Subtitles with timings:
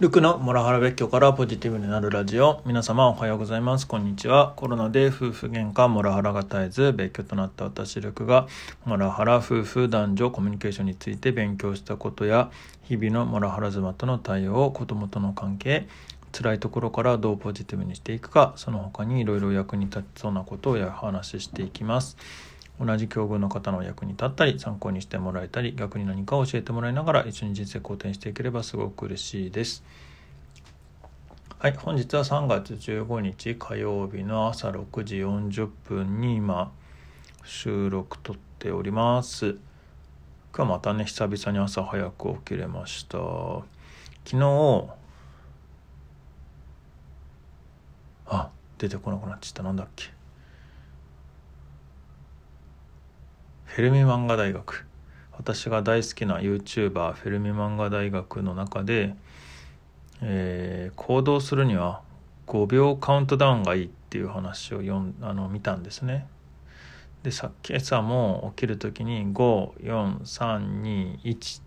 [0.00, 2.62] ルクのモラハラ別居からポジティブになるラジオ。
[2.64, 3.88] 皆様おはようございます。
[3.88, 4.52] こんにちは。
[4.54, 8.46] コロナで夫婦喧嘩モラハラが絶えず別居となった私ルクが
[8.84, 12.52] モラハラ夫婦男女コミュニケーションについて勉強したことや
[12.84, 15.88] 日々のモラハラ妻との対応子供との関係
[16.30, 22.16] 辛いところからどうポジティブにしていくかその他にいろいろ役に立ちそうなことをお話ししていきます。
[22.80, 29.82] 同じ境遇の方の役に立ったり参考にしてもらえたり逆に何かを教えてもらいながら一緒に人生好転していければすごく嬉しいです。
[31.58, 36.70] はい本日は3月15日火曜日の朝6時40分に今
[37.44, 39.56] 収録撮っております。
[40.54, 43.18] 今日またね久々に朝早く起きれました。
[44.24, 44.88] 昨日
[48.26, 49.62] あ出てこなくなっちゃった。
[49.64, 50.17] なんだっけ。
[53.68, 54.84] フェルミ漫画大学
[55.32, 59.14] 私が大好きな YouTuber フェルミ漫画大学の中で、
[60.22, 62.00] えー、行動するには
[62.46, 66.26] 5秒カウントダウンがいいっていう話を読んあの見たんですね。
[67.22, 71.60] でさ今朝も起きる時に54321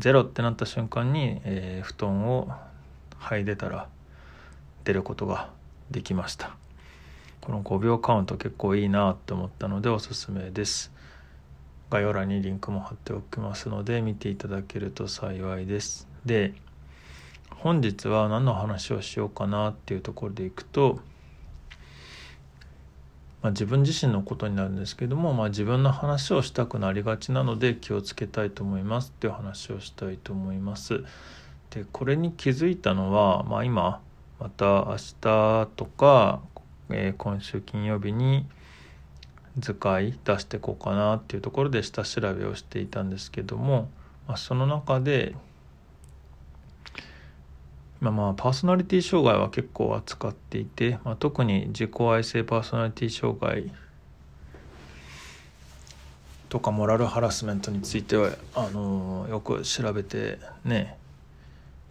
[0.00, 2.48] 0ってなった瞬間に、えー、布団を
[3.20, 3.88] 剥いでたら
[4.84, 5.50] 出ることが
[5.90, 6.59] できました。
[7.50, 10.92] この5秒カウント結構いいなって思ったのでおすすめです。
[11.90, 16.06] 概要欄にリンクも貼っておきますので見ていただけると幸いです。
[16.24, 16.54] で
[17.50, 21.00] 本日は何の話をしようかなっていうところでいくと、
[23.42, 31.02] まあ、自分自身のことになるんですけども、まあ、自分の話をしたくなりがちなので気をつけたいと思いますっていう話をしたいと思います。
[31.70, 34.00] でこれに気づいたのは、まあ、今
[34.38, 36.40] また明日とか
[36.92, 38.46] えー、今週金曜日に
[39.58, 43.88] 図解出してこうかなっていうところで下調べをしていたんですけども、
[44.26, 45.34] まあ、その中で、
[48.00, 53.72] まあ、まあパーソナリティ障害は結構扱っていて、まあ、特に自己愛性パーソナリティ障害
[56.48, 60.96] とかモラルハラスメントについてはあのよく調べてね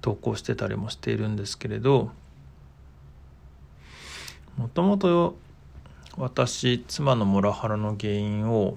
[0.00, 2.10] 投稿してたりもしているんですけれど
[4.58, 5.36] もともと
[6.16, 8.76] 私妻のモラハラの原因を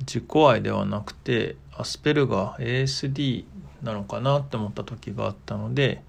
[0.00, 3.44] 自己愛ではなくてアスペルガー ASD
[3.80, 6.02] なのかなって思った時があったので、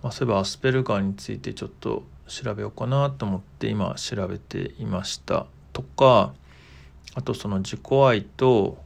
[0.00, 6.32] まあ、そういえばアスペルガーについてちょっと調べようかなと思って今調べていましたとか
[7.14, 8.78] あとその自己愛と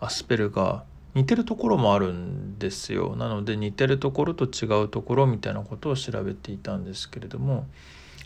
[0.00, 7.66] アスペルガー似てるところもあるんですよなので似てるところと違うところみたいなことを調べていたんですけれども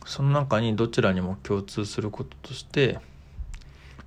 [0.06, 3.00] その中にどちらにも共通することとして、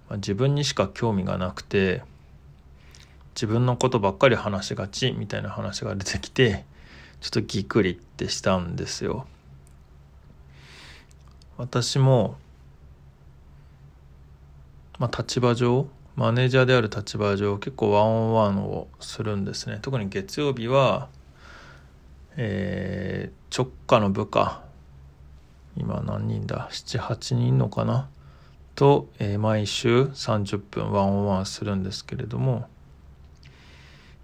[0.08, 2.04] まあ、自分にしか興味がなくて
[3.36, 6.66] 自分のことばっかり話しがちみたいな話が出てきて
[7.20, 9.28] ちょっとぎっくりってしたんですよ。
[11.58, 12.38] 私も
[14.98, 15.88] まあ立場上
[16.20, 19.80] マネージャーである立場上結構ワンオンワンをするんですね。
[19.82, 21.08] 特に月曜日は、
[22.36, 24.62] えー、直下の部下。
[25.78, 28.10] 今何人だ？78人のかな？
[28.76, 32.68] と、えー、毎週30分ワンオンワンするんですけれども、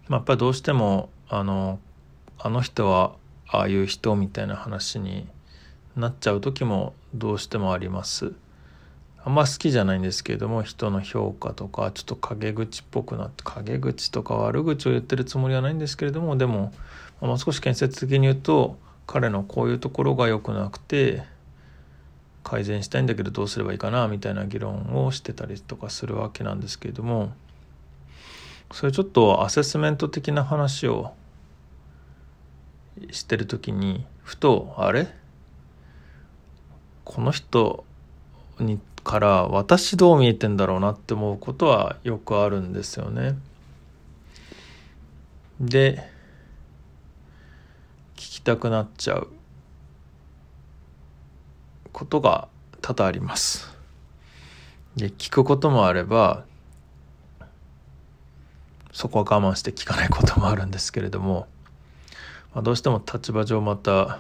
[0.10, 1.80] まあ、やっぱりどうしてもあの
[2.38, 3.16] あの人は
[3.48, 5.30] ああいう人みたいな話に
[5.96, 8.34] なっちゃう時もどうしてもあります。
[9.28, 16.72] あんま好きじゃないんですけれども人の評価とかちょっと陰口っぽくなって陰口とか悪口を言ってるつもりはないんですけれどもでも
[17.20, 18.78] もう少し建設的に言うと
[19.08, 21.24] 彼のこういうところが良くなくて
[22.44, 27.34] 改善したいんだけどどうすればいいかなみたいな議論をしてたりとかするわけなんですけれども
[28.72, 31.14] それちょっとアセスメント的な話を
[33.10, 35.08] してる時にふとあれ？
[37.04, 37.86] この人
[38.60, 43.38] にから私どう見えてんだろうなって思うことはよくあるんですよね。
[45.62, 46.04] で
[48.16, 49.28] 聞きたくなっちゃう
[51.94, 52.50] ことが
[52.82, 53.74] 多々あります。
[54.96, 56.44] で聞くこともあれば
[58.92, 61.48] そこは我慢して聞かないこともあるんですけれども、
[62.56, 64.20] まあ、どうしても立場上また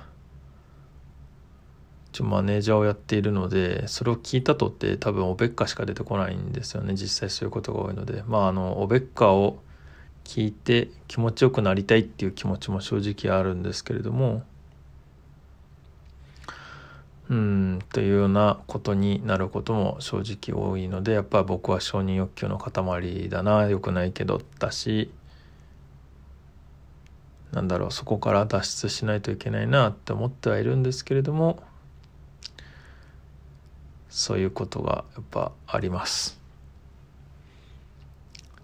[2.16, 6.94] 一応マネージャーをやっているのでそれを聞いたとって多分おべっかしか出てこないんですよね。
[6.94, 8.24] 実際そういうことが多いので。
[8.26, 9.60] まああのおべっかを
[10.24, 12.98] 聞いて気持ちよくなりたいっていう気持ちも正
[13.28, 14.44] 直あるんですけれども。
[17.30, 20.20] うんというようなことになることも正
[20.52, 23.68] 直多いのでやっぱり僕は承認欲求の塊だな。
[23.68, 25.12] よくないけどだし。
[27.52, 31.62] なんだろうそこから脱出しないといけないなって思ってはいるんですけれども。
[34.16, 36.40] そういうことがやっぱあります。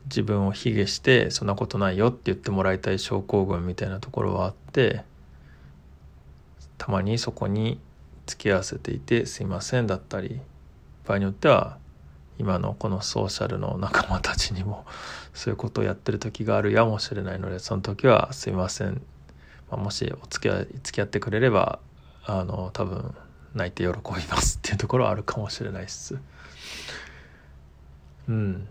[0.06, 5.04] 自分を卑下してそんなことないよって言ってもらいたい症候群みたいなところはあって
[6.78, 7.80] たまにそこに
[8.26, 10.40] 付き合わせていてすいませんだったり
[11.06, 11.78] 場合によっては
[12.40, 14.86] 今のこのソーシャルの仲間たちにも
[15.34, 19.02] そういうことをやってる時があるやもしれないのでその時はすいません、
[19.70, 21.80] まあ、もしお付き合い付き合ってくれれば
[22.26, 23.14] あの多分
[23.54, 26.18] 泣いて喜びますっていうところはあるかもしれないっす。
[28.28, 28.68] うん。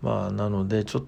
[0.00, 1.04] まあなのでちょっ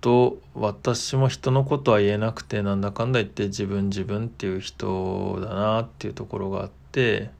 [0.00, 7.30] と私も人のことは言えなくてなんだかんだ言って自分自分っていう人だなっていうところがあって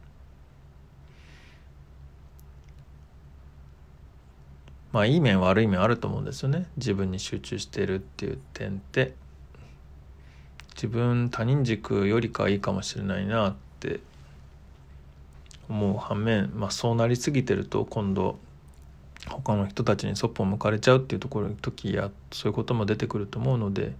[4.92, 6.66] まあいい面悪い面あると思うんですよね。
[6.76, 9.25] 自分に集中してるっていう点って。
[10.76, 14.00] 自分他人軸よりかはいいかもしれないなって
[15.68, 18.38] 思う反面、まあ、そうなりすぎてると今度
[19.26, 23.94] 他の人たちにそっぽを向かれちゃうっていうところ時やそういうことも出てくると思うので、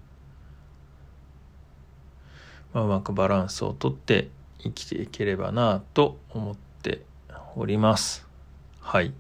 [2.73, 4.29] まあ、うまくバランスをとって
[4.61, 7.03] 生きていければなと思って
[7.57, 8.27] おります。
[8.81, 9.13] はい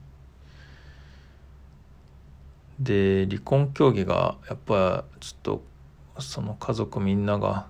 [2.79, 5.63] で離婚協議がやっぱちょっと
[6.19, 7.67] その家族みんなが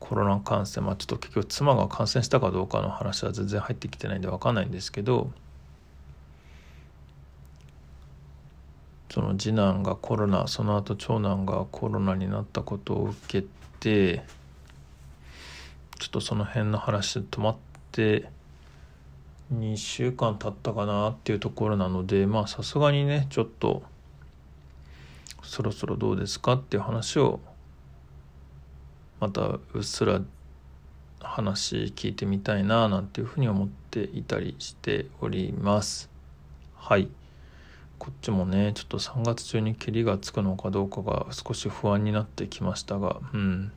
[0.00, 5.30] コロナ感染まあちょっと結局妻が感染したかどうかの話は全然入ってきてないんで分かんないんですけど
[9.10, 13.46] その次男がコロナその後長男がコロナになったことを受け
[13.80, 14.22] て
[15.98, 17.56] ちょっとその辺の話止まっ
[17.92, 18.28] て
[19.52, 23.82] 2週間経ったかなっていうところなのでまあさすがにねちょっと。
[25.48, 27.40] そろそろどうですかっていう話を
[29.20, 30.20] またうっすら
[31.20, 36.10] 話聞いてみたいななんていうふうに思っていたりしております。
[36.76, 37.08] はい。
[37.98, 43.72] こっちもねちょっと3月中にけりがつくのかどうかが少し不安になってきましたがうん。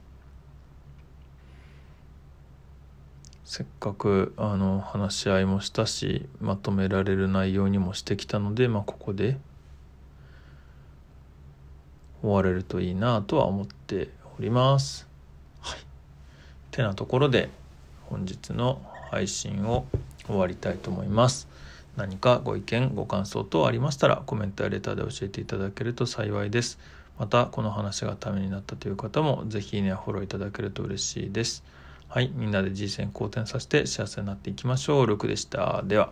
[3.44, 9.40] せっかくあの話し合いもしたしまとめられる内容にもしてきたのでまあここで
[12.22, 15.11] 終われるといいなとは思っております。
[16.72, 17.50] てなところで
[18.10, 18.82] 本日の
[19.12, 19.86] 配信を
[20.26, 21.48] 終わりたいと思います。
[21.98, 26.80] 何かご意見ご感想等ありましたらコメントやレターで教えていただけると幸いです。
[27.20, 31.64] またこの話がためになったという方も是非いいねやフォローいただけると嬉しいです。
[32.08, 35.08] はい、みんなで人生好転させて幸せになっていきましょう。
[35.08, 35.82] ルクでした。
[35.84, 36.12] では。